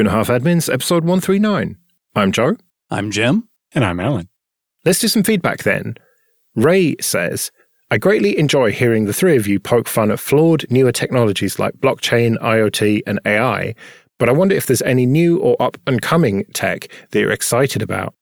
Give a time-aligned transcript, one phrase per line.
[0.00, 1.76] Two and a Half Admins, episode 139.
[2.14, 2.56] I'm Joe.
[2.88, 3.50] I'm Jim.
[3.74, 4.30] And I'm Alan.
[4.86, 5.96] Let's do some feedback then.
[6.54, 7.50] Ray says,
[7.90, 11.74] I greatly enjoy hearing the three of you poke fun at flawed newer technologies like
[11.80, 13.74] blockchain, IoT, and AI,
[14.18, 17.82] but I wonder if there's any new or up and coming tech that you're excited
[17.82, 18.14] about.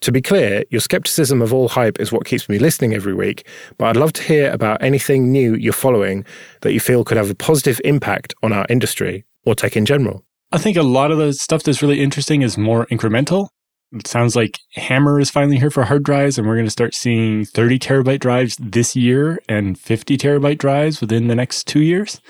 [0.00, 3.46] To be clear, your skepticism of all hype is what keeps me listening every week,
[3.78, 6.24] but I'd love to hear about anything new you're following
[6.62, 10.24] that you feel could have a positive impact on our industry or tech in general.
[10.52, 13.48] I think a lot of the stuff that's really interesting is more incremental.
[13.92, 16.94] It sounds like HAMR is finally here for hard drives, and we're going to start
[16.94, 22.20] seeing 30 terabyte drives this year and 50 terabyte drives within the next two years.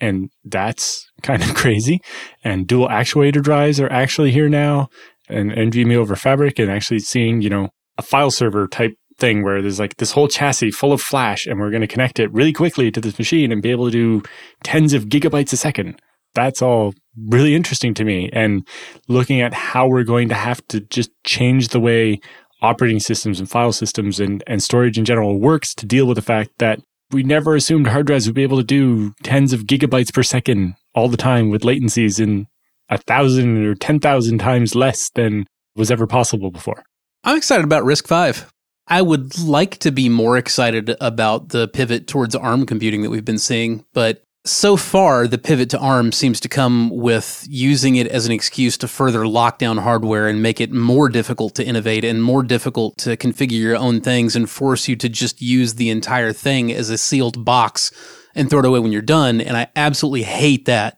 [0.00, 2.00] And that's kind of crazy.
[2.42, 4.88] And dual actuator drives are actually here now,
[5.28, 9.62] and NVMe over Fabric, and actually seeing, you know, a file server type thing where
[9.62, 12.52] there's like this whole chassis full of flash, and we're going to connect it really
[12.52, 14.22] quickly to this machine and be able to do
[14.64, 16.00] tens of gigabytes a second
[16.34, 16.94] that's all
[17.28, 18.30] really interesting to me.
[18.32, 18.66] And
[19.08, 22.20] looking at how we're going to have to just change the way
[22.62, 26.22] operating systems and file systems and, and storage in general works to deal with the
[26.22, 30.12] fact that we never assumed hard drives would be able to do tens of gigabytes
[30.12, 32.46] per second all the time with latencies in
[32.88, 36.82] a thousand or 10,000 times less than was ever possible before.
[37.24, 38.44] I'm excited about RISC-V.
[38.88, 43.24] I would like to be more excited about the pivot towards ARM computing that we've
[43.24, 48.06] been seeing, but so far, the pivot to ARM seems to come with using it
[48.06, 52.04] as an excuse to further lock down hardware and make it more difficult to innovate
[52.04, 55.90] and more difficult to configure your own things and force you to just use the
[55.90, 57.92] entire thing as a sealed box
[58.34, 59.42] and throw it away when you're done.
[59.42, 60.96] And I absolutely hate that.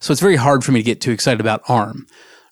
[0.00, 2.06] So it's very hard for me to get too excited about ARM.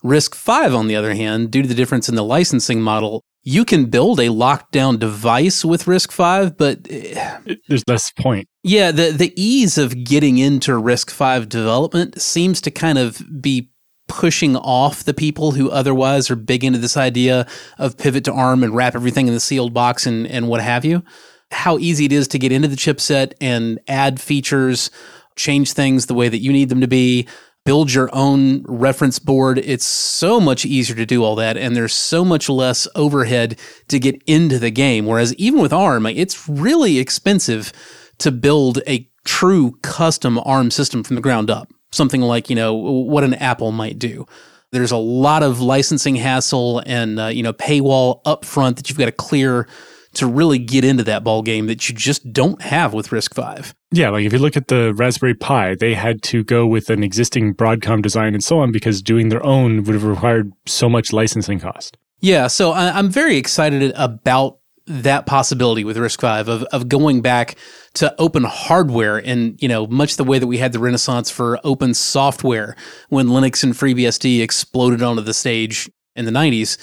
[0.04, 3.86] RISC-V, on the other hand, due to the difference in the licensing model, you can
[3.86, 8.48] build a lockdown device with RISC-V, but eh, there's less point.
[8.64, 13.70] Yeah, the the ease of getting into RISC-V development seems to kind of be
[14.08, 17.46] pushing off the people who otherwise are big into this idea
[17.78, 20.84] of pivot to ARM and wrap everything in the sealed box and and what have
[20.84, 21.04] you.
[21.52, 24.90] How easy it is to get into the chipset and add features,
[25.36, 27.28] change things the way that you need them to be
[27.66, 29.58] build your own reference board.
[29.58, 33.98] It's so much easier to do all that, and there's so much less overhead to
[33.98, 35.04] get into the game.
[35.04, 37.72] Whereas even with ARM, it's really expensive
[38.18, 41.70] to build a true custom ARM system from the ground up.
[41.90, 44.26] Something like, you know, what an Apple might do.
[44.72, 49.06] There's a lot of licensing hassle and, uh, you know, paywall upfront that you've got
[49.06, 49.68] to clear
[50.16, 53.72] to really get into that ball game that you just don't have with RISC-V.
[53.92, 57.02] Yeah, like if you look at the Raspberry Pi, they had to go with an
[57.02, 61.12] existing Broadcom design and so on because doing their own would have required so much
[61.12, 61.96] licensing cost.
[62.20, 67.56] Yeah, so I'm very excited about that possibility with RISC-V of, of going back
[67.94, 71.58] to open hardware and, you know, much the way that we had the renaissance for
[71.64, 72.76] open software
[73.08, 76.78] when Linux and FreeBSD exploded onto the stage in the 90s.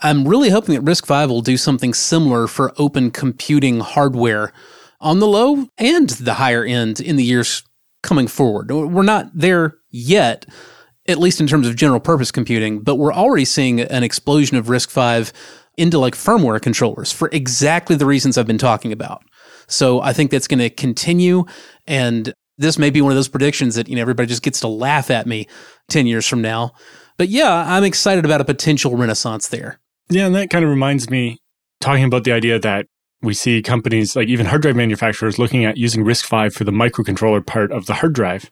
[0.00, 4.52] I'm really hoping that RISC-V will do something similar for open computing hardware
[5.00, 7.62] on the low and the higher end in the years
[8.02, 8.70] coming forward.
[8.70, 10.46] We're not there yet,
[11.08, 14.66] at least in terms of general purpose computing, but we're already seeing an explosion of
[14.66, 15.32] RISC-V
[15.76, 19.22] into like firmware controllers for exactly the reasons I've been talking about.
[19.66, 21.44] So I think that's going to continue
[21.86, 24.68] and this may be one of those predictions that you know everybody just gets to
[24.68, 25.46] laugh at me
[25.88, 26.72] 10 years from now.
[27.18, 29.78] But yeah, I'm excited about a potential renaissance there.
[30.08, 31.38] Yeah, and that kind of reminds me
[31.80, 32.86] talking about the idea that
[33.22, 37.44] we see companies like even hard drive manufacturers looking at using RISC-V for the microcontroller
[37.44, 38.50] part of the hard drive.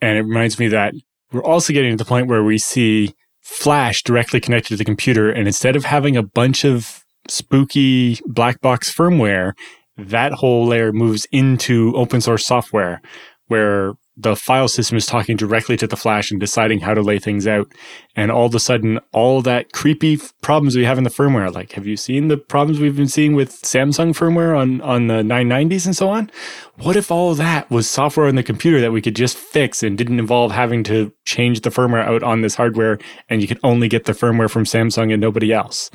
[0.00, 0.94] And it reminds me that
[1.32, 5.30] we're also getting to the point where we see flash directly connected to the computer.
[5.30, 9.52] And instead of having a bunch of spooky black box firmware,
[9.96, 13.02] that whole layer moves into open source software
[13.48, 17.20] where the file system is talking directly to the flash and deciding how to lay
[17.20, 17.72] things out.
[18.16, 21.72] And all of a sudden, all that creepy problems we have in the firmware, like,
[21.72, 25.86] have you seen the problems we've been seeing with Samsung firmware on, on the 990s
[25.86, 26.30] and so on?
[26.78, 29.96] What if all that was software on the computer that we could just fix and
[29.96, 32.98] didn't involve having to change the firmware out on this hardware
[33.28, 35.90] and you could only get the firmware from Samsung and nobody else?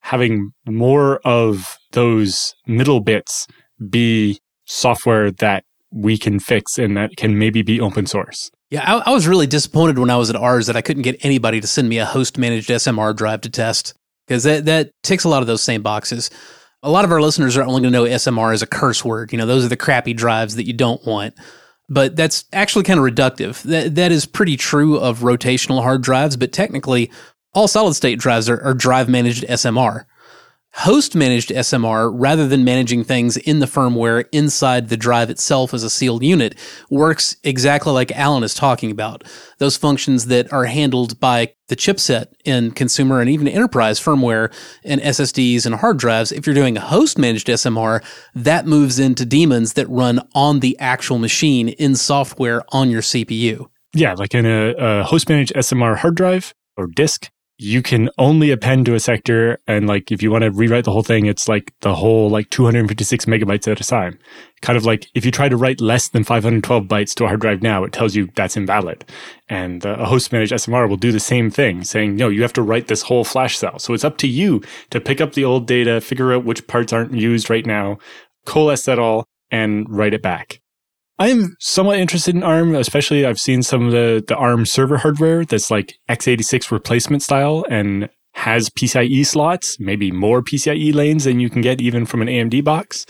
[0.00, 3.46] Having more of those middle bits
[3.90, 8.50] be software that we can fix and that can maybe be open source.
[8.70, 11.24] Yeah, I, I, was really disappointed when I was at Ars that I couldn't get
[11.24, 13.94] anybody to send me a host managed SMR drive to test
[14.26, 16.30] because that, that ticks a lot of those same boxes.
[16.82, 19.32] A lot of our listeners are only going to know SMR as a curse word.
[19.32, 21.34] You know, those are the crappy drives that you don't want.
[21.88, 23.62] But that's actually kind of reductive.
[23.62, 27.10] That, that is pretty true of rotational hard drives, but technically,
[27.54, 30.04] all solid state drives are, are drive managed SMR.
[30.78, 35.82] Host managed SMR rather than managing things in the firmware inside the drive itself as
[35.82, 36.56] a sealed unit
[36.88, 39.24] works exactly like Alan is talking about.
[39.58, 44.52] Those functions that are handled by the chipset in consumer and even enterprise firmware
[44.84, 48.04] and SSDs and hard drives, if you're doing a host managed SMR,
[48.36, 53.68] that moves into daemons that run on the actual machine in software on your CPU.
[53.94, 57.30] Yeah, like in a, a host managed SMR hard drive or disk,
[57.60, 60.92] you can only append to a sector and like if you want to rewrite the
[60.92, 64.16] whole thing it's like the whole like 256 megabytes at a time.
[64.62, 67.40] Kind of like if you try to write less than 512 bytes to a hard
[67.40, 69.04] drive now it tells you that's invalid.
[69.48, 72.62] And a host managed smr will do the same thing saying no you have to
[72.62, 73.80] write this whole flash cell.
[73.80, 76.92] So it's up to you to pick up the old data figure out which parts
[76.92, 77.98] aren't used right now
[78.46, 80.60] coalesce that all and write it back
[81.20, 85.44] I'm somewhat interested in ARM, especially I've seen some of the, the ARM server hardware
[85.44, 91.50] that's like x86 replacement style and has PCIe slots, maybe more PCIe lanes than you
[91.50, 93.04] can get even from an AMD box,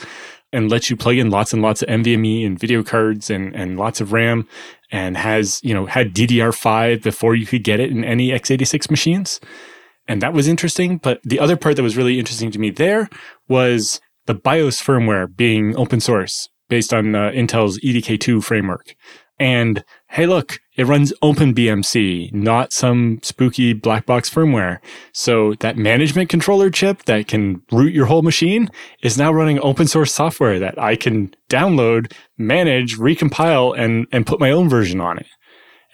[0.54, 3.78] and lets you plug in lots and lots of NVMe and video cards and, and
[3.78, 4.48] lots of RAM
[4.90, 9.38] and has, you know, had DDR5 before you could get it in any x86 machines.
[10.06, 10.96] And that was interesting.
[10.96, 13.10] But the other part that was really interesting to me there
[13.48, 18.94] was the BIOS firmware being open source based on uh, Intel's EDK2 framework.
[19.40, 24.78] And hey, look, it runs OpenBMC, not some spooky black box firmware.
[25.12, 28.68] So that management controller chip that can root your whole machine
[29.02, 34.40] is now running open source software that I can download, manage, recompile, and, and put
[34.40, 35.28] my own version on it.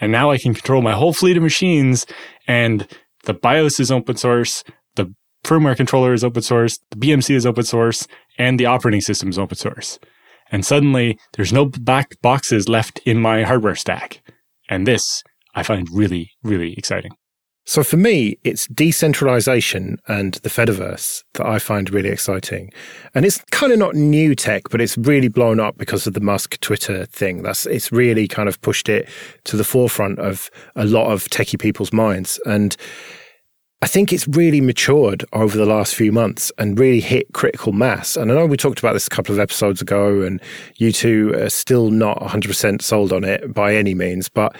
[0.01, 2.07] And now I can control my whole fleet of machines
[2.49, 2.89] and
[3.25, 4.65] the BIOS is open source.
[4.97, 6.79] The firmware controller is open source.
[6.91, 8.07] The BMC is open source
[8.39, 9.99] and the operating system is open source.
[10.55, 14.23] And suddenly there's no back boxes left in my hardware stack.
[14.69, 15.25] And this
[15.57, 17.11] I find really, really exciting.
[17.67, 22.71] So for me, it's decentralization and the Fediverse that I find really exciting.
[23.17, 26.21] And it's kind of not new tech, but it's really blown up because of the
[26.21, 27.43] Musk Twitter thing.
[27.43, 29.09] That's it's really kind of pushed it
[29.47, 32.39] to the forefront of a lot of techie people's minds.
[32.47, 32.77] And
[33.85, 38.17] I think it's really matured over the last few months and really hit critical mass.
[38.17, 40.41] And I know we talked about this a couple of episodes ago, and
[40.77, 44.57] you two are still not 100% sold on it by any means, but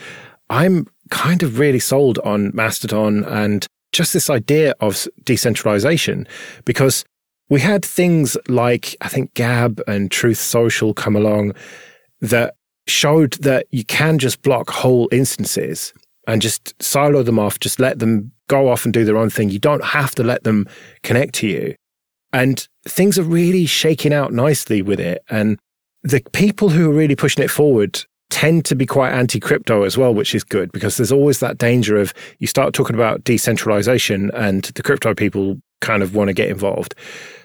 [0.51, 6.27] I'm kind of really sold on Mastodon and just this idea of decentralization
[6.63, 7.03] because
[7.49, 11.55] we had things like, I think, Gab and Truth Social come along
[12.21, 15.93] that showed that you can just block whole instances
[16.27, 19.49] and just silo them off, just let them go off and do their own thing.
[19.49, 20.67] You don't have to let them
[21.03, 21.75] connect to you.
[22.33, 25.23] And things are really shaking out nicely with it.
[25.29, 25.57] And
[26.03, 29.97] the people who are really pushing it forward tend to be quite anti crypto as
[29.97, 34.31] well, which is good because there's always that danger of you start talking about decentralization
[34.33, 36.95] and the crypto people kind of want to get involved.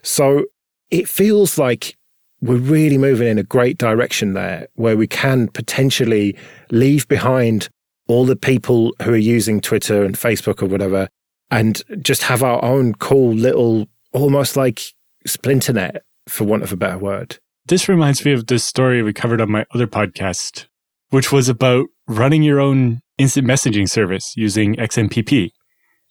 [0.02, 0.46] So
[0.90, 1.96] it feels like
[2.40, 6.36] we're really moving in a great direction there where we can potentially
[6.70, 7.68] leave behind
[8.10, 11.08] all the people who are using Twitter and Facebook or whatever,
[11.50, 14.82] and just have our own cool little, almost like
[15.26, 15.98] splinternet,
[16.28, 17.38] for want of a better word.
[17.66, 20.66] This reminds me of this story we covered on my other podcast,
[21.10, 25.50] which was about running your own instant messaging service using XMPP.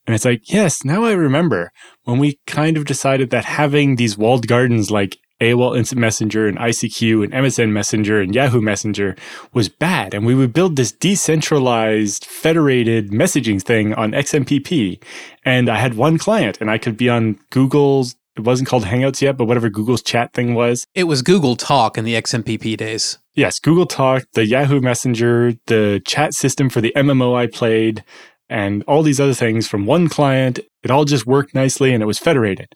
[0.05, 1.71] And it's like, yes, now I remember
[2.03, 6.57] when we kind of decided that having these walled gardens like AOL Instant Messenger and
[6.57, 9.15] ICQ and MSN Messenger and Yahoo Messenger
[9.53, 10.13] was bad.
[10.13, 15.01] And we would build this decentralized, federated messaging thing on XMPP.
[15.45, 19.21] And I had one client and I could be on Google's, it wasn't called Hangouts
[19.21, 20.85] yet, but whatever Google's chat thing was.
[20.93, 23.17] It was Google Talk in the XMPP days.
[23.33, 28.03] Yes, Google Talk, the Yahoo Messenger, the chat system for the MMO I played,
[28.49, 30.59] and all these other things from one client.
[30.83, 32.75] It all just worked nicely and it was federated.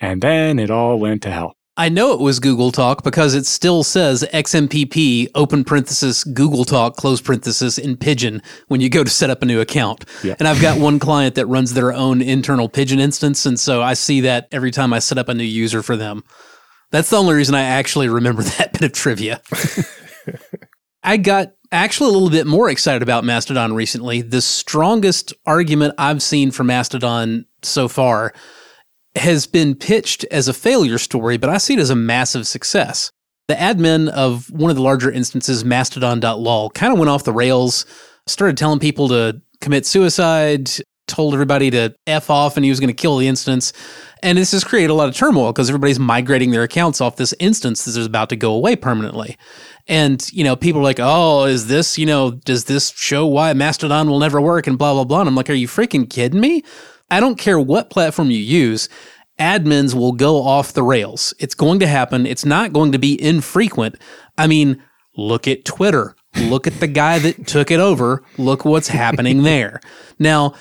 [0.00, 1.55] And then it all went to hell.
[1.78, 6.96] I know it was Google Talk because it still says XMPP open parenthesis Google Talk
[6.96, 10.06] close parenthesis in Pidgin when you go to set up a new account.
[10.24, 10.36] Yeah.
[10.38, 13.92] And I've got one client that runs their own internal Pidgin instance, and so I
[13.92, 16.22] see that every time I set up a new user for them.
[16.92, 19.42] That's the only reason I actually remember that bit of trivia.
[21.02, 24.22] I got actually a little bit more excited about Mastodon recently.
[24.22, 28.32] The strongest argument I've seen for Mastodon so far
[29.16, 33.10] has been pitched as a failure story, but I see it as a massive success.
[33.48, 37.86] The admin of one of the larger instances, mastodon.lol, kind of went off the rails,
[38.26, 40.68] started telling people to commit suicide,
[41.06, 43.72] told everybody to F off and he was going to kill the instance.
[44.22, 47.34] And this has created a lot of turmoil because everybody's migrating their accounts off this
[47.38, 49.36] instance that is about to go away permanently.
[49.86, 53.52] And, you know, people are like, oh, is this, you know, does this show why
[53.52, 55.20] Mastodon will never work and blah, blah, blah.
[55.20, 56.64] And I'm like, are you freaking kidding me?
[57.10, 58.88] I don't care what platform you use.
[59.38, 61.34] admins will go off the rails.
[61.38, 62.26] It's going to happen.
[62.26, 63.96] It's not going to be infrequent.
[64.38, 64.82] I mean,
[65.16, 66.16] look at Twitter.
[66.36, 68.22] Look at the guy that took it over.
[68.38, 69.80] Look what's happening there.
[70.18, 70.54] Now,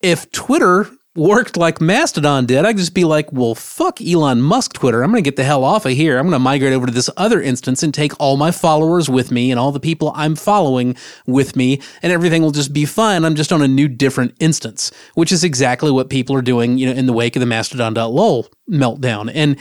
[0.00, 5.02] if Twitter worked like Mastodon did, I'd just be like, well, fuck Elon Musk Twitter.
[5.02, 6.16] I'm going to get the hell off of here.
[6.16, 9.30] I'm going to migrate over to this other instance and take all my followers with
[9.30, 13.24] me and all the people I'm following with me, and everything will just be fine.
[13.24, 16.86] I'm just on a new, different instance, which is exactly what people are doing, you
[16.86, 19.30] know, in the wake of the Mastodon.lol meltdown.
[19.34, 19.58] And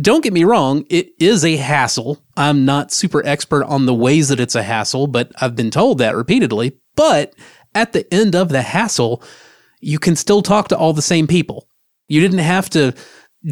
[0.00, 2.22] don't get me wrong, it is a hassle.
[2.36, 5.98] I'm not super expert on the ways that it's a hassle, but I've been told
[5.98, 6.78] that repeatedly.
[6.94, 7.34] But
[7.74, 9.22] at the end of the hassle,
[9.80, 11.68] you can still talk to all the same people.
[12.08, 12.94] You didn't have to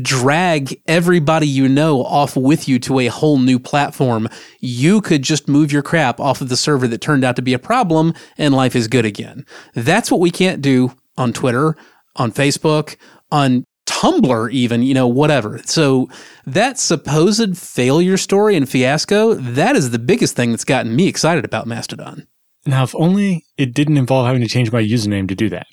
[0.02, 4.28] drag everybody you know off with you to a whole new platform.
[4.60, 7.54] You could just move your crap off of the server that turned out to be
[7.54, 9.46] a problem and life is good again.
[9.74, 11.76] That's what we can't do on Twitter,
[12.16, 12.96] on Facebook,
[13.32, 15.58] on Tumblr, even, you know, whatever.
[15.64, 16.08] So
[16.46, 21.44] that supposed failure story and fiasco, that is the biggest thing that's gotten me excited
[21.44, 22.26] about Mastodon.
[22.66, 25.66] Now, if only it didn't involve having to change my username to do that.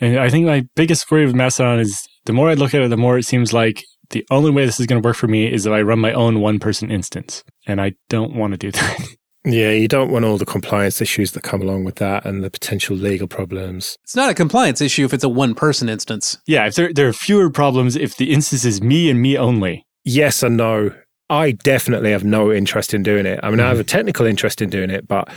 [0.00, 2.88] And I think my biggest worry with Mastodon is the more I look at it,
[2.88, 5.52] the more it seems like the only way this is going to work for me
[5.52, 7.44] is if I run my own one person instance.
[7.66, 8.98] And I don't want to do that.
[9.44, 12.50] Yeah, you don't want all the compliance issues that come along with that and the
[12.50, 13.96] potential legal problems.
[14.02, 16.36] It's not a compliance issue if it's a one person instance.
[16.46, 19.86] Yeah, if there, there are fewer problems if the instance is me and me only.
[20.04, 20.90] Yes and no.
[21.30, 23.40] I definitely have no interest in doing it.
[23.42, 23.66] I mean, mm-hmm.
[23.66, 25.28] I have a technical interest in doing it, but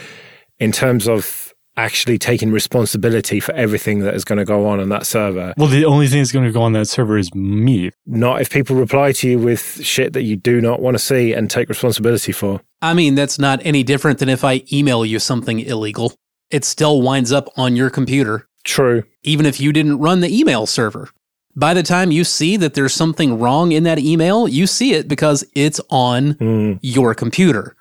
[0.59, 4.89] in terms of actually taking responsibility for everything that is going to go on on
[4.89, 5.53] that server.
[5.57, 7.91] Well, the only thing that's going to go on that server is me.
[8.05, 11.33] Not if people reply to you with shit that you do not want to see
[11.33, 12.61] and take responsibility for.
[12.81, 16.13] I mean, that's not any different than if I email you something illegal.
[16.49, 18.47] It still winds up on your computer.
[18.63, 19.03] True.
[19.23, 21.09] Even if you didn't run the email server.
[21.55, 25.07] By the time you see that there's something wrong in that email, you see it
[25.07, 26.79] because it's on mm.
[26.81, 27.75] your computer.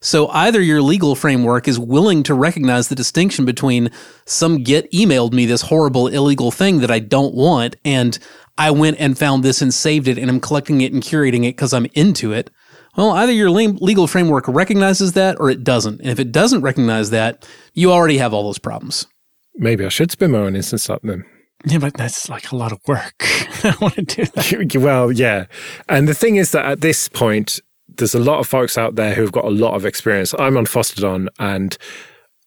[0.00, 3.90] So either your legal framework is willing to recognize the distinction between
[4.26, 8.18] some git emailed me this horrible illegal thing that I don't want and
[8.56, 11.56] I went and found this and saved it and I'm collecting it and curating it
[11.56, 12.50] because I'm into it.
[12.96, 16.00] Well, either your legal framework recognizes that or it doesn't.
[16.00, 19.06] And if it doesn't recognize that, you already have all those problems.
[19.54, 21.24] Maybe I should spin my own instance up then.
[21.64, 23.14] Yeah, but that's like a lot of work.
[23.20, 24.74] I want to do that.
[24.80, 25.46] Well, yeah.
[25.88, 27.60] And the thing is that at this point,
[27.98, 30.34] there's a lot of folks out there who've got a lot of experience.
[30.38, 31.76] I'm on Fosstodon and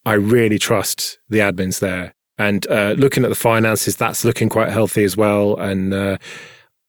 [0.06, 2.14] I really trust the admins there.
[2.38, 5.56] And uh, looking at the finances, that's looking quite healthy as well.
[5.58, 6.18] And uh,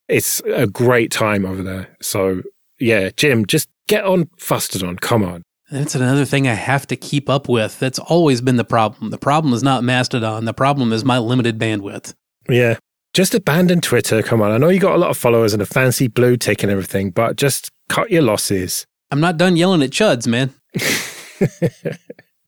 [0.08, 1.94] it's a great time over there.
[2.00, 2.42] So,
[2.80, 5.00] yeah, Jim, just get on Fosstodon.
[5.00, 5.42] Come on.
[5.70, 7.78] That's another thing I have to keep up with.
[7.78, 9.10] That's always been the problem.
[9.10, 10.44] The problem is not Mastodon.
[10.44, 12.14] The problem is my limited bandwidth.
[12.48, 12.78] Yeah.
[13.14, 14.22] Just abandon Twitter.
[14.22, 14.52] Come on.
[14.52, 17.10] I know you got a lot of followers and a fancy blue tick and everything,
[17.10, 18.86] but just cut your losses.
[19.10, 20.54] I'm not done yelling at chuds, man.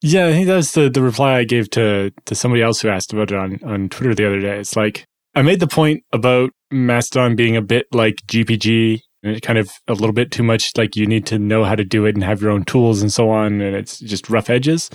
[0.01, 3.13] yeah, I think that's the, the reply I gave to, to somebody else who asked
[3.13, 4.57] about it on, on Twitter the other day.
[4.57, 9.59] It's like, I made the point about Mastodon being a bit like GPG and kind
[9.59, 12.15] of a little bit too much like you need to know how to do it
[12.15, 13.61] and have your own tools and so on.
[13.61, 14.89] And it's just rough edges.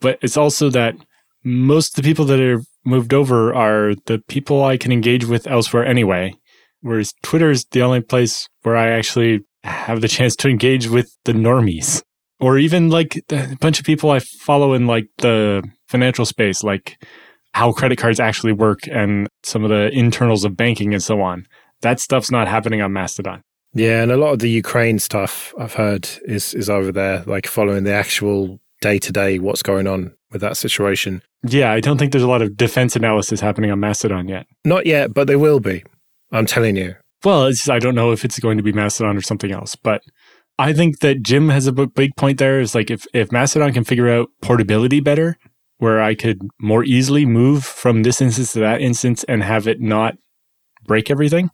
[0.00, 0.94] But it's also that
[1.42, 5.48] most of the people that are moved over are the people I can engage with
[5.48, 6.34] elsewhere anyway.
[6.82, 11.16] Whereas Twitter is the only place where I actually have the chance to engage with
[11.24, 12.02] the normies
[12.40, 17.02] or even like a bunch of people I follow in like the financial space, like
[17.52, 21.46] how credit cards actually work and some of the internals of banking and so on.
[21.82, 23.42] That stuff's not happening on Mastodon.
[23.74, 27.46] Yeah, and a lot of the Ukraine stuff I've heard is is over there, like
[27.46, 31.22] following the actual day to day what's going on with that situation.
[31.46, 34.46] Yeah, I don't think there's a lot of defense analysis happening on Mastodon yet.
[34.64, 35.84] Not yet, but there will be.
[36.32, 36.94] I'm telling you.
[37.24, 40.02] Well, just, I don't know if it's going to be Mastodon or something else, but
[40.58, 42.60] I think that Jim has a big point there.
[42.60, 45.36] Is like if if Mastodon can figure out portability better,
[45.78, 49.80] where I could more easily move from this instance to that instance and have it
[49.80, 50.16] not
[50.84, 51.50] break everything.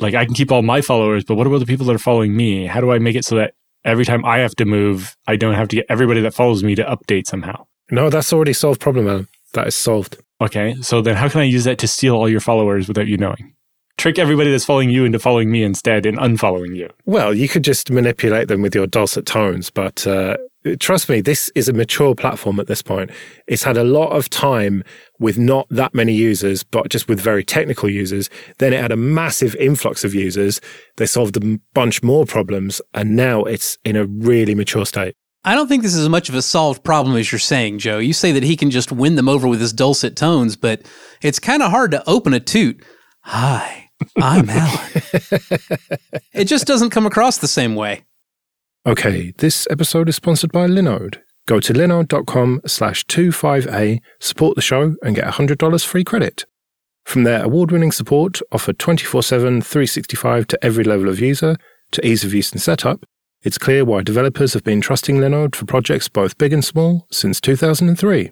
[0.00, 2.34] Like I can keep all my followers, but what about the people that are following
[2.34, 2.66] me?
[2.66, 5.54] How do I make it so that every time I have to move, I don't
[5.54, 7.66] have to get everybody that follows me to update somehow?
[7.90, 9.28] No, that's already solved problem, Alan.
[9.52, 10.16] That is solved.
[10.40, 13.18] Okay, so then how can I use that to steal all your followers without you
[13.18, 13.54] knowing?
[13.96, 16.88] Trick everybody that's following you into following me instead and unfollowing you.
[17.04, 20.36] Well, you could just manipulate them with your dulcet tones, but uh,
[20.78, 23.10] trust me, this is a mature platform at this point.
[23.46, 24.82] It's had a lot of time
[25.18, 28.28] with not that many users, but just with very technical users.
[28.58, 30.60] Then it had a massive influx of users.
[30.96, 35.14] They solved a bunch more problems, and now it's in a really mature state.
[35.44, 37.98] I don't think this is as much of a solved problem as you're saying, Joe.
[37.98, 40.82] You say that he can just win them over with his dulcet tones, but
[41.20, 42.84] it's kind of hard to open a toot.
[43.22, 43.81] Hi,
[44.16, 44.80] I'm Alan.
[46.32, 48.04] it just doesn't come across the same way.
[48.86, 51.20] Okay, this episode is sponsored by Linode.
[51.46, 56.44] Go to linode.com slash 25A, support the show, and get $100 free credit.
[57.04, 61.56] From their award winning support, offered 24 7, 365 to every level of user,
[61.92, 63.04] to ease of use and setup,
[63.44, 67.40] it's clear why developers have been trusting Linode for projects both big and small since
[67.40, 68.30] 2003.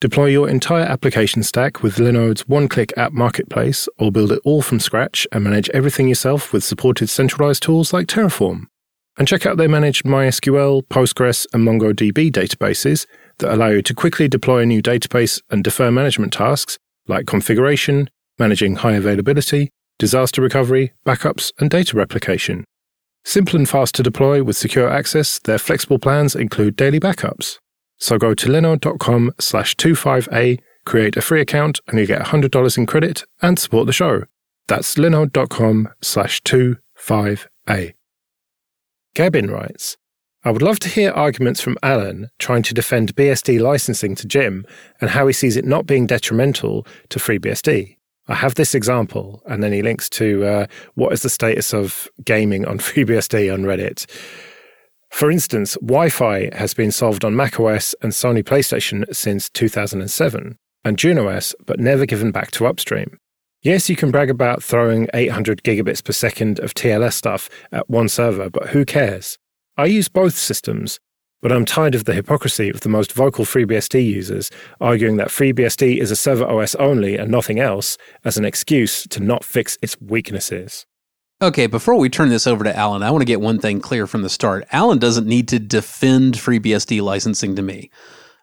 [0.00, 4.60] Deploy your entire application stack with Linode's one click app marketplace, or build it all
[4.60, 8.66] from scratch and manage everything yourself with supported centralized tools like Terraform.
[9.16, 13.06] And check out their managed MySQL, Postgres, and MongoDB databases
[13.38, 18.10] that allow you to quickly deploy a new database and defer management tasks like configuration,
[18.38, 22.64] managing high availability, disaster recovery, backups, and data replication.
[23.24, 27.58] Simple and fast to deploy with secure access, their flexible plans include daily backups.
[27.98, 32.86] So go to linode.com slash 25A, create a free account, and you get $100 in
[32.86, 34.24] credit and support the show.
[34.66, 37.94] That's linode.com slash 25A.
[39.14, 39.96] Gavin writes,
[40.46, 44.66] I would love to hear arguments from Alan trying to defend BSD licensing to Jim
[45.00, 47.96] and how he sees it not being detrimental to FreeBSD.
[48.26, 52.08] I have this example, and then he links to uh, what is the status of
[52.24, 54.06] gaming on FreeBSD on Reddit.
[55.14, 60.96] For instance, Wi Fi has been solved on macOS and Sony PlayStation since 2007, and
[60.96, 63.20] JunoOS, but never given back to upstream.
[63.62, 68.08] Yes, you can brag about throwing 800 gigabits per second of TLS stuff at one
[68.08, 69.38] server, but who cares?
[69.76, 70.98] I use both systems,
[71.40, 75.96] but I'm tired of the hypocrisy of the most vocal FreeBSD users arguing that FreeBSD
[75.98, 79.96] is a server OS only and nothing else as an excuse to not fix its
[80.00, 80.86] weaknesses.
[81.42, 84.06] Okay, before we turn this over to Alan, I want to get one thing clear
[84.06, 84.64] from the start.
[84.70, 87.90] Alan doesn't need to defend FreeBSD licensing to me.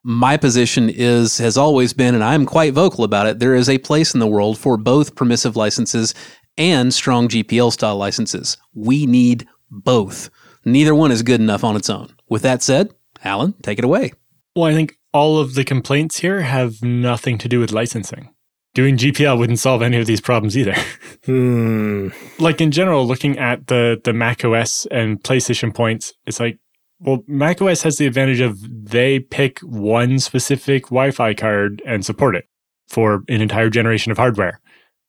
[0.04, 3.78] My position is, has always been, and I'm quite vocal about it, there is a
[3.78, 6.14] place in the world for both permissive licenses
[6.58, 8.58] and strong GPL style licenses.
[8.74, 10.30] We need both.
[10.66, 12.14] Neither one is good enough on its own.
[12.30, 12.94] With that said,
[13.24, 14.12] Alan, take it away.
[14.56, 18.31] Well, I think all of the complaints here have nothing to do with licensing.
[18.74, 20.76] Doing GPL wouldn't solve any of these problems either.
[21.24, 22.08] Hmm.
[22.40, 26.58] like in general, looking at the the Mac OS and PlayStation points, it's like,
[27.00, 28.58] well, Mac OS has the advantage of
[28.90, 32.46] they pick one specific Wi-Fi card and support it
[32.90, 34.60] for an entire generation of hardware.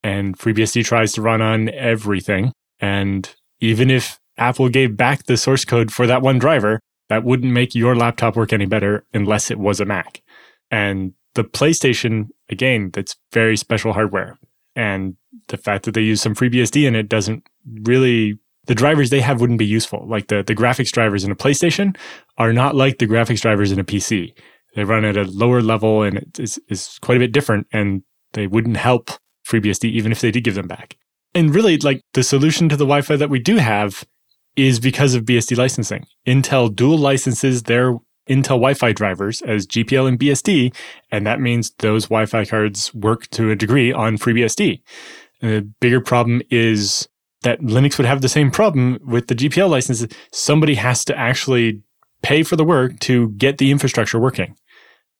[0.03, 2.53] And FreeBSD tries to run on everything.
[2.79, 7.53] And even if Apple gave back the source code for that one driver, that wouldn't
[7.53, 10.23] make your laptop work any better unless it was a Mac.
[10.71, 14.38] And the PlayStation, again, that's very special hardware.
[14.77, 15.17] And
[15.49, 17.47] the fact that they use some FreeBSD in it doesn't
[17.83, 20.07] really the drivers they have wouldn't be useful.
[20.07, 21.97] Like the, the graphics drivers in a PlayStation
[22.38, 24.33] are not like the graphics drivers in a PC.
[24.77, 28.03] They run at a lower level and it is, is quite a bit different and
[28.35, 29.11] they wouldn't help
[29.49, 30.97] FreeBSD even if they did give them back.
[31.35, 34.05] And really, like the solution to the Wi-Fi that we do have
[34.55, 36.05] is because of BSD licensing.
[36.27, 37.97] Intel dual licenses their
[38.29, 40.75] Intel Wi-Fi drivers as GPL and BSD,
[41.11, 44.81] and that means those Wi-Fi cards work to a degree on FreeBSD.
[45.41, 47.09] the bigger problem is
[47.43, 50.09] that Linux would have the same problem with the GPL licenses.
[50.33, 51.83] Somebody has to actually
[52.23, 54.57] pay for the work to get the infrastructure working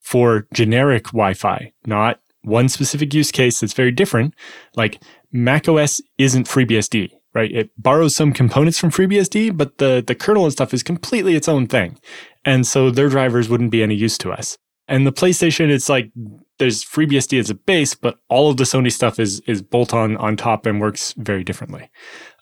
[0.01, 4.35] for generic Wi-Fi, not one specific use case that's very different.
[4.77, 7.51] Like macOS isn't FreeBSD, right?
[7.53, 11.49] It borrows some components from FreeBSD, but the, the kernel and stuff is completely its
[11.49, 11.99] own thing.
[12.45, 14.59] And so their drivers wouldn't be any use to us.
[14.89, 16.11] And the PlayStation, it's like
[16.59, 20.17] there's FreeBSD as a base, but all of the Sony stuff is is bolt on
[20.17, 21.91] on top and works very differently.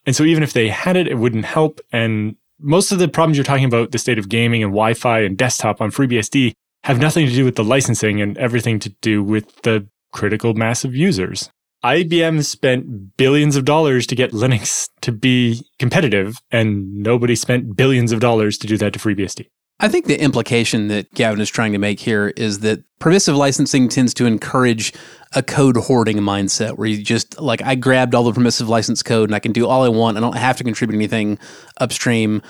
[0.07, 1.81] And so even if they had it, it wouldn't help.
[1.93, 5.37] And most of the problems you're talking about, the state of gaming and Wi-Fi and
[5.37, 6.53] desktop on FreeBSD,
[6.85, 10.85] have nothing to do with the licensing and everything to do with the critical mass
[10.85, 11.51] of users.
[11.85, 18.13] IBM spent billions of dollars to get Linux to be competitive, and nobody spent billions
[18.13, 19.47] of dollars to do that to FreeBSD.
[19.83, 23.89] I think the implication that Gavin is trying to make here is that permissive licensing
[23.89, 24.93] tends to encourage
[25.35, 29.31] a code hoarding mindset where you just like I grabbed all the permissive license code
[29.31, 30.19] and I can do all I want.
[30.19, 31.39] I don't have to contribute anything
[31.79, 32.43] upstream.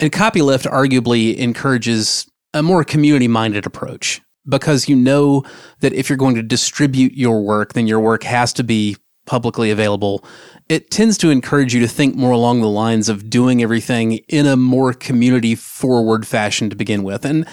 [0.00, 5.44] And copyleft arguably encourages a more community minded approach because you know
[5.80, 8.96] that if you're going to distribute your work, then your work has to be
[9.32, 10.22] publicly available
[10.68, 14.46] it tends to encourage you to think more along the lines of doing everything in
[14.46, 17.24] a more community forward fashion to begin with.
[17.24, 17.46] And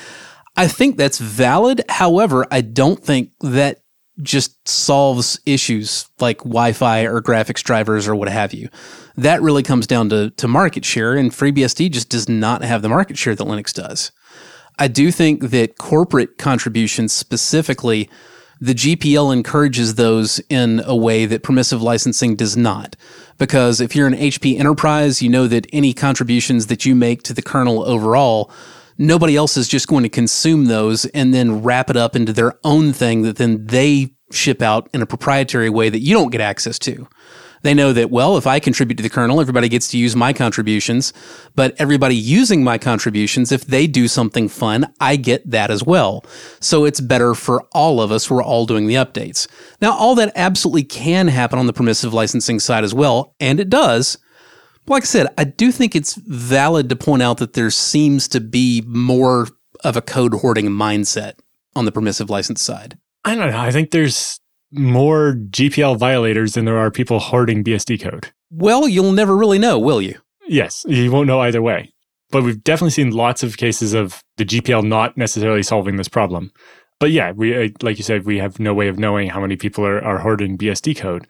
[0.56, 1.82] I think that's valid.
[1.89, 3.82] However, I don't think that
[4.22, 8.70] just solves issues like Wi-Fi or graphics drivers or what have you.
[9.15, 12.89] That really comes down to, to market share, and FreeBSD just does not have the
[12.89, 14.12] market share that Linux does.
[14.78, 18.10] I do think that corporate contributions specifically
[18.62, 22.95] the GPL encourages those in a way that permissive licensing does not.
[23.38, 27.34] Because if you're an HP enterprise, you know that any contributions that you make to
[27.34, 28.52] the kernel overall,
[28.98, 32.54] nobody else is just going to consume those and then wrap it up into their
[32.63, 36.41] own thing that then they ship out in a proprietary way that you don't get
[36.41, 37.08] access to.
[37.62, 40.34] They know that, well, if I contribute to the kernel, everybody gets to use my
[40.34, 41.13] contributions,
[41.56, 46.24] but everybody using my contributions, if they do something fun, I get that as well.
[46.60, 48.30] So it's better for all of us.
[48.30, 49.48] We're all doing the updates.
[49.82, 53.69] Now, all that absolutely can happen on the permissive licensing side as well, and it
[53.69, 54.17] does.
[54.86, 58.28] But like I said, I do think it's valid to point out that there seems
[58.30, 59.48] to be more
[59.84, 61.34] of a code hoarding mindset
[61.76, 62.98] on the permissive license side.
[63.24, 63.60] I don't know.
[63.60, 64.39] I think there's
[64.72, 68.32] more GPL violators than there are people hoarding BSD code.
[68.52, 70.20] Well, you'll never really know, will you?
[70.48, 71.94] Yes, you won't know either way.
[72.32, 76.52] But we've definitely seen lots of cases of the GPL not necessarily solving this problem.
[77.00, 79.56] But yeah, we uh, like you said, we have no way of knowing how many
[79.56, 81.28] people are, are hoarding BSD code.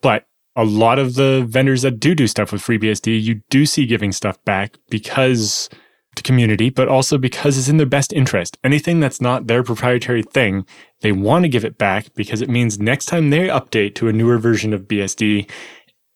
[0.00, 3.86] But a lot of the vendors that do do stuff with FreeBSD, you do see
[3.86, 5.68] giving stuff back because
[6.18, 8.58] to community, but also because it's in their best interest.
[8.62, 10.66] Anything that's not their proprietary thing,
[11.00, 14.12] they want to give it back because it means next time they update to a
[14.12, 15.50] newer version of BSD,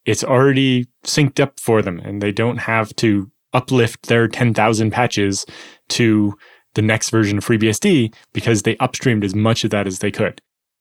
[0.04, 5.46] it's already synced up for them and they don't have to uplift their 10,000 patches
[5.88, 6.34] to
[6.74, 10.40] the next version of FreeBSD because they upstreamed as much of that as they could.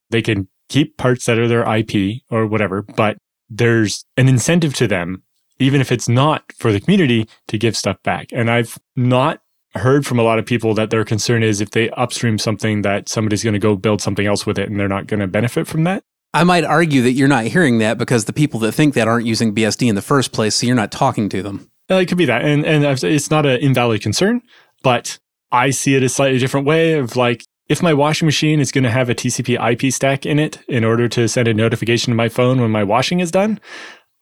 [0.10, 3.18] They can keep parts that are their IP or whatever, but
[3.50, 5.24] there's an incentive to them
[5.62, 8.30] even if it's not for the community, to give stuff back.
[8.32, 9.42] And I've not
[9.76, 13.08] heard from a lot of people that their concern is if they upstream something that
[13.08, 15.68] somebody's going to go build something else with it and they're not going to benefit
[15.68, 16.04] from that.
[16.34, 19.26] I might argue that you're not hearing that because the people that think that aren't
[19.26, 21.70] using BSD in the first place, so you're not talking to them.
[21.90, 24.42] It could be that, and and it's not an invalid concern,
[24.82, 25.20] but
[25.52, 28.86] I see it a slightly different way of like if my washing machine is going
[28.86, 32.16] to have a TCP IP stack in it in order to send a notification to
[32.16, 33.60] my phone when my washing is done,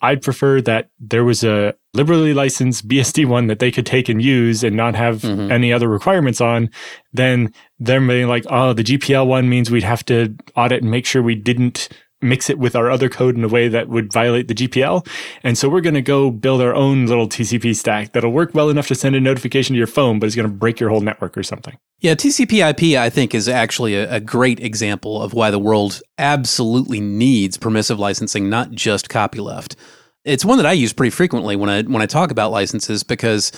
[0.02, 4.22] I'd prefer that there was a liberally licensed BSD one that they could take and
[4.22, 5.52] use and not have mm-hmm.
[5.52, 6.70] any other requirements on
[7.12, 11.06] than them being like, oh, the GPL one means we'd have to audit and make
[11.06, 11.90] sure we didn't
[12.22, 15.08] mix it with our other code in a way that would violate the GPL.
[15.44, 18.70] And so we're going to go build our own little TCP stack that'll work well
[18.70, 21.02] enough to send a notification to your phone, but it's going to break your whole
[21.02, 21.78] network or something.
[22.00, 26.02] Yeah, TCP IP, I think, is actually a, a, great example of why the world
[26.18, 29.76] absolutely needs permissive licensing, not just copyleft.
[30.24, 33.52] It's one that I use pretty frequently when I when I talk about licenses because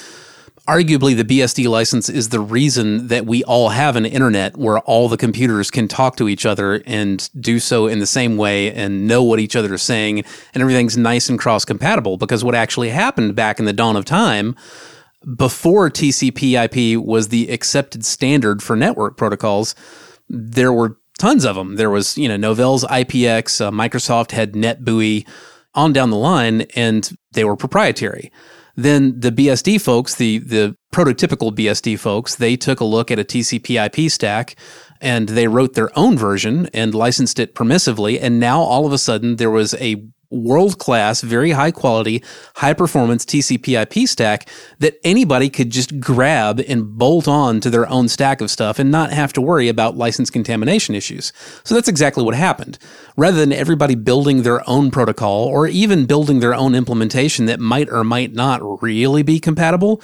[0.71, 5.09] arguably the BSD license is the reason that we all have an internet where all
[5.09, 9.05] the computers can talk to each other and do so in the same way and
[9.05, 10.19] know what each other is saying
[10.53, 14.05] and everything's nice and cross compatible because what actually happened back in the dawn of
[14.05, 14.55] time
[15.35, 19.75] before TCP IP was the accepted standard for network protocols
[20.29, 25.27] there were tons of them there was you know Novell's IPX uh, Microsoft had NetBEUI
[25.75, 28.31] on down the line and they were proprietary
[28.83, 33.23] then the BSD folks, the the prototypical BSD folks, they took a look at a
[33.23, 34.55] TCP IP stack
[34.99, 38.19] and they wrote their own version and licensed it permissively.
[38.21, 42.23] And now all of a sudden there was a world class, very high quality,
[42.55, 44.47] high performance TCP IP stack
[44.79, 48.89] that anybody could just grab and bolt on to their own stack of stuff and
[48.89, 51.33] not have to worry about license contamination issues.
[51.63, 52.79] So that's exactly what happened.
[53.17, 57.89] Rather than everybody building their own protocol or even building their own implementation that might
[57.89, 60.01] or might not really be compatible,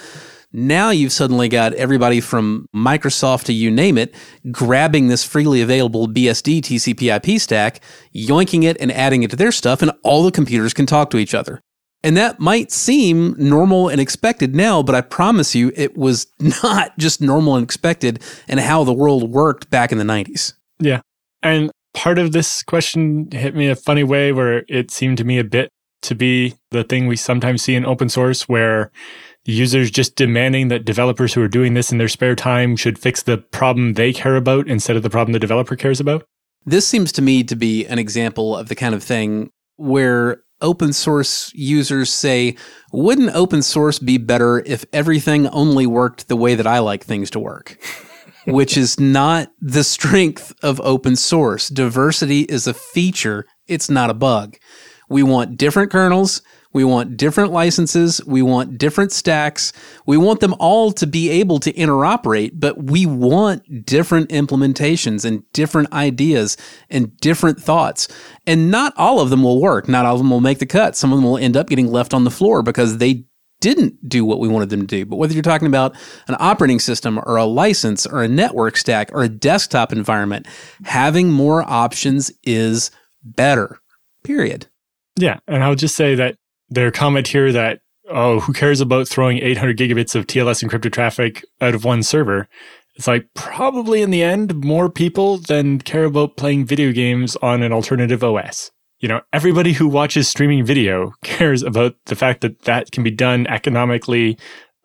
[0.52, 4.14] now you've suddenly got everybody from Microsoft to you name it
[4.50, 7.80] grabbing this freely available BSD TCP IP stack,
[8.14, 11.18] yoinking it and adding it to their stuff, and all the computers can talk to
[11.18, 11.60] each other.
[12.02, 16.26] And that might seem normal and expected now, but I promise you it was
[16.62, 20.54] not just normal and expected and how the world worked back in the 90s.
[20.78, 21.00] Yeah.
[21.42, 25.38] And part of this question hit me a funny way where it seemed to me
[25.38, 25.68] a bit
[26.02, 28.92] to be the thing we sometimes see in open source where
[29.48, 33.22] users just demanding that developers who are doing this in their spare time should fix
[33.22, 36.24] the problem they care about instead of the problem the developer cares about?
[36.66, 40.92] This seems to me to be an example of the kind of thing where open
[40.92, 42.56] source users say,
[42.92, 47.30] wouldn't open source be better if everything only worked the way that I like things
[47.30, 47.78] to work?
[48.46, 51.68] Which is not the strength of open source.
[51.68, 54.56] Diversity is a feature, it's not a bug.
[55.08, 56.42] We want different kernels
[56.78, 58.24] we want different licenses.
[58.24, 59.72] We want different stacks.
[60.06, 65.42] We want them all to be able to interoperate, but we want different implementations and
[65.52, 66.56] different ideas
[66.88, 68.06] and different thoughts.
[68.46, 69.88] And not all of them will work.
[69.88, 70.94] Not all of them will make the cut.
[70.94, 73.24] Some of them will end up getting left on the floor because they
[73.60, 75.04] didn't do what we wanted them to do.
[75.04, 75.96] But whether you're talking about
[76.28, 80.46] an operating system or a license or a network stack or a desktop environment,
[80.84, 82.92] having more options is
[83.24, 83.80] better.
[84.22, 84.68] Period.
[85.16, 85.40] Yeah.
[85.48, 86.36] And I'll just say that
[86.70, 91.44] their comment here that, oh, who cares about throwing 800 gigabits of TLS encrypted traffic
[91.60, 92.48] out of one server?
[92.98, 97.62] It's like probably in the end, more people than care about playing video games on
[97.62, 98.72] an alternative OS.
[98.98, 103.12] You know, everybody who watches streaming video cares about the fact that that can be
[103.12, 104.36] done economically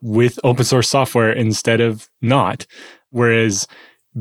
[0.01, 2.67] with open source software instead of not.
[3.09, 3.67] Whereas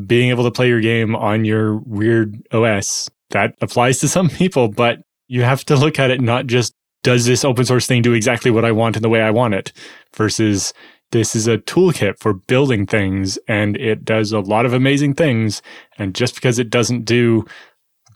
[0.07, 4.69] being able to play your game on your weird OS, that applies to some people,
[4.69, 8.13] but you have to look at it not just does this open source thing do
[8.13, 9.73] exactly what I want in the way I want it
[10.15, 10.73] versus
[11.11, 15.63] this is a toolkit for building things and it does a lot of amazing things.
[15.99, 17.45] And just because it doesn't do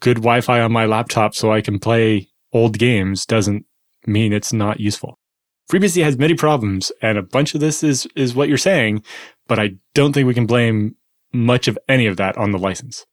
[0.01, 3.66] good Wi Fi on my laptop so I can play old games doesn't
[4.07, 5.18] mean it's not useful.
[5.70, 9.03] FreeBSD has many problems and a bunch of this is, is what you're saying,
[9.46, 10.94] but I don't think we can blame
[11.33, 13.05] much of any of that on the license.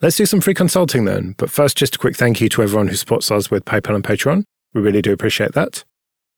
[0.00, 1.34] Let's do some free consulting then.
[1.36, 4.04] But first, just a quick thank you to everyone who supports us with PayPal and
[4.04, 4.44] Patreon.
[4.74, 5.84] We really do appreciate that.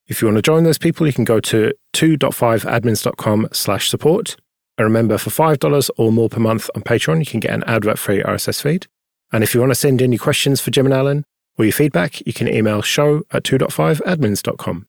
[0.07, 4.37] If you want to join those people, you can go to 2.5admins.com slash support.
[4.77, 8.23] And remember, for $5 or more per month on Patreon, you can get an advert-free
[8.23, 8.87] RSS feed.
[9.33, 11.25] And if you want to send your questions for Jim and Alan
[11.59, 14.87] or your feedback, you can email show at 2.5admins.com.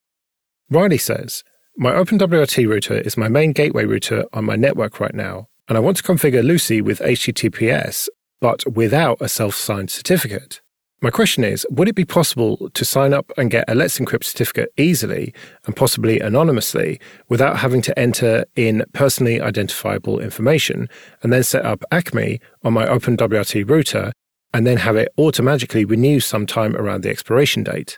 [0.69, 1.43] Riley says,
[1.77, 5.81] My OpenWRT router is my main gateway router on my network right now, and I
[5.81, 8.07] want to configure LuCI with HTTPS,
[8.39, 10.61] but without a self-signed certificate.
[11.03, 14.23] My question is Would it be possible to sign up and get a Let's Encrypt
[14.23, 15.33] certificate easily
[15.65, 20.87] and possibly anonymously without having to enter in personally identifiable information
[21.23, 24.11] and then set up ACME on my OpenWRT router
[24.53, 27.97] and then have it automatically renew sometime around the expiration date?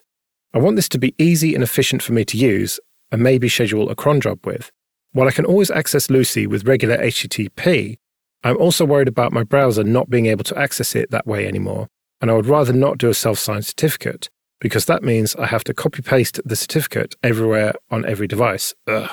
[0.53, 2.79] I want this to be easy and efficient for me to use
[3.11, 4.71] and maybe schedule a cron job with.
[5.11, 7.97] While I can always access LuCI with regular HTTP,
[8.45, 11.89] I'm also worried about my browser not being able to access it that way anymore
[12.23, 14.29] and I would rather not do a self signed certificate
[14.61, 18.73] because that means I have to copy paste the certificate everywhere on every device.
[18.87, 19.09] Ugh.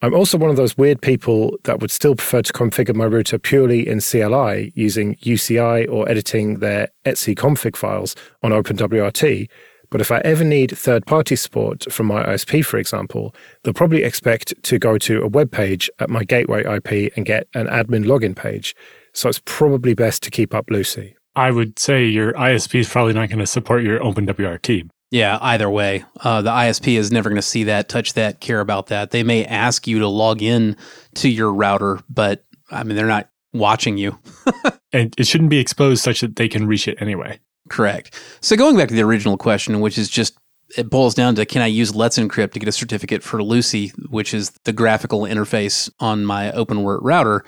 [0.00, 3.40] I'm also one of those weird people that would still prefer to configure my router
[3.40, 8.14] purely in CLI using UCI or editing their etc config files
[8.44, 9.48] on OpenWRT.
[9.90, 14.04] But if I ever need third party support from my ISP, for example, they'll probably
[14.04, 18.04] expect to go to a web page at my gateway IP and get an admin
[18.04, 18.76] login page.
[19.12, 21.16] So it's probably best to keep up LuCI.
[21.36, 24.88] I would say your ISP is probably not going to support your OpenWRT.
[25.10, 28.60] Yeah, either way, uh, the ISP is never going to see that, touch that, care
[28.60, 29.10] about that.
[29.10, 30.76] They may ask you to log in
[31.16, 34.18] to your router, but I mean, they're not watching you.
[34.92, 37.38] and it shouldn't be exposed such that they can reach it anyway.
[37.68, 38.20] Correct.
[38.40, 40.36] So going back to the original question, which is just
[40.76, 43.92] it boils down to can I use Let's Encrypt to get a certificate for LuCI,
[44.10, 47.44] which is the graphical interface on my OpenWrt router?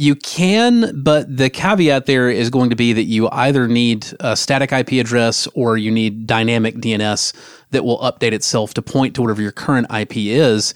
[0.00, 4.34] You can, but the caveat there is going to be that you either need a
[4.34, 7.34] static IP address or you need dynamic DNS
[7.72, 10.72] that will update itself to point to whatever your current IP is.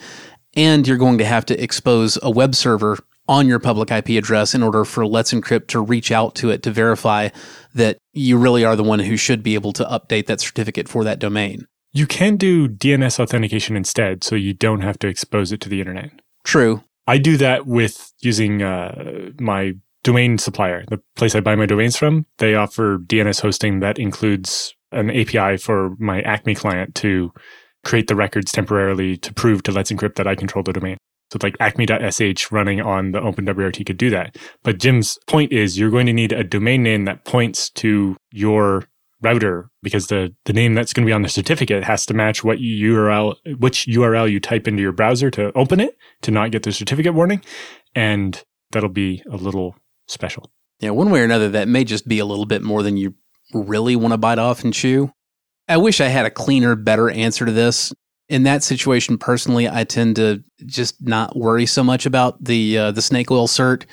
[0.53, 4.55] And you're going to have to expose a web server on your public IP address
[4.55, 7.31] in order for Let's Encrypt to reach out to it to verify
[7.75, 11.03] that you really are the one who should be able to update that certificate for
[11.03, 11.67] that domain.
[11.95, 15.81] You can do DNS authentication instead, so you don't have to expose it to the
[15.81, 16.11] internet.
[16.45, 16.83] True.
[17.07, 21.97] I do that with using uh, my domain supplier, the place I buy my domains
[21.97, 22.27] from.
[22.39, 27.33] They offer DNS hosting that includes an API for my Acme client to
[27.85, 30.97] create the records temporarily to prove to Let's Encrypt that I control the domain.
[31.31, 34.37] So it's like acme.sh running on the OpenWRT could do that.
[34.63, 38.85] But Jim's point is you're going to need a domain name that points to your
[39.25, 42.45] router because the, the name that's going to be on the certificate has to match
[42.45, 46.63] what URL, which URL you type into your browser to open it to not get
[46.63, 47.43] the certificate warning.
[47.95, 50.51] And that'll be a little special.
[50.81, 53.15] Yeah, one way or another, that may just be a little bit more than you
[53.53, 55.13] really want to bite off and chew.
[55.69, 57.93] I wish I had a cleaner, better answer to this.
[58.29, 62.91] In that situation, personally, I tend to just not worry so much about the uh,
[62.91, 63.85] the snake oil cert.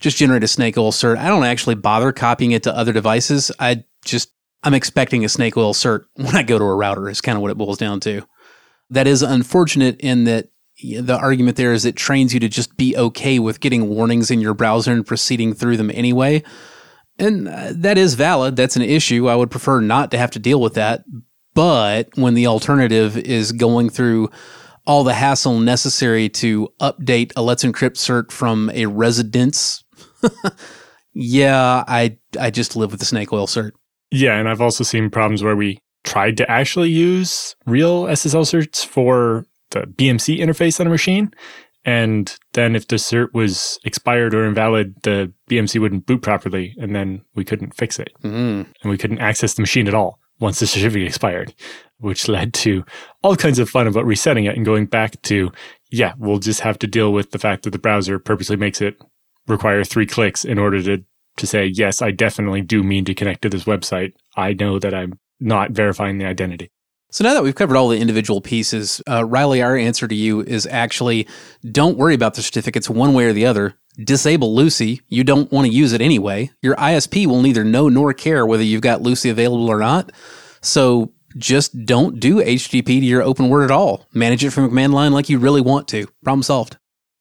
[0.00, 1.18] Just generate a snake oil cert.
[1.18, 3.50] I don't actually bother copying it to other devices.
[3.58, 4.32] I just
[4.64, 7.42] I'm expecting a snake oil cert when I go to a router, is kind of
[7.42, 8.26] what it boils down to.
[8.90, 10.48] That is unfortunate in that
[10.82, 14.40] the argument there is it trains you to just be okay with getting warnings in
[14.40, 16.42] your browser and proceeding through them anyway.
[17.18, 18.56] And uh, that is valid.
[18.56, 19.28] That's an issue.
[19.28, 21.04] I would prefer not to have to deal with that.
[21.54, 24.30] But when the alternative is going through
[24.86, 29.84] all the hassle necessary to update a Let's Encrypt cert from a residence,
[31.12, 33.72] yeah, I I just live with the snake oil cert.
[34.14, 38.86] Yeah, and I've also seen problems where we tried to actually use real SSL certs
[38.86, 41.32] for the BMC interface on a machine.
[41.84, 46.94] And then if the cert was expired or invalid, the BMC wouldn't boot properly, and
[46.94, 48.12] then we couldn't fix it.
[48.22, 48.66] Mm.
[48.82, 51.52] And we couldn't access the machine at all once the certificate expired,
[51.98, 52.84] which led to
[53.22, 55.50] all kinds of fun about resetting it and going back to,
[55.90, 58.96] yeah, we'll just have to deal with the fact that the browser purposely makes it
[59.48, 61.04] require three clicks in order to,
[61.36, 64.12] to say, yes, I definitely do mean to connect to this website.
[64.36, 66.70] I know that I'm not verifying the identity.
[67.10, 70.40] So now that we've covered all the individual pieces, uh, Riley, our answer to you
[70.40, 71.28] is actually
[71.70, 73.74] don't worry about the certificates one way or the other.
[73.96, 75.00] Disable LuCI.
[75.06, 76.50] You don't want to use it anyway.
[76.60, 80.10] Your ISP will neither know nor care whether you've got LuCI available or not.
[80.60, 84.08] So just don't do HTTP to your OpenWrt at all.
[84.12, 86.08] Manage it from a command line like you really want to.
[86.24, 86.78] Problem solved.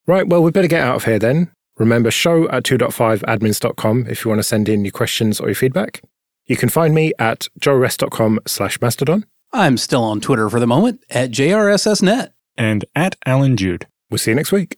[0.07, 1.51] Right, well, we better get out of here then.
[1.77, 6.01] Remember, show at 2.5admins.com if you want to send in your questions or your feedback.
[6.45, 9.25] You can find me at joeress.com slash mastodon.
[9.51, 12.29] I'm still on Twitter for the moment at JRSSNet.
[12.57, 13.87] And at Allan Jude.
[14.09, 14.77] We'll see you next week.